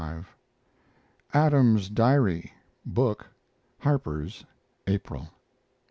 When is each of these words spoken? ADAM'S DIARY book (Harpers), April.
ADAM'S 1.31 1.91
DIARY 1.91 2.51
book 2.83 3.27
(Harpers), 3.81 4.45
April. 4.87 5.27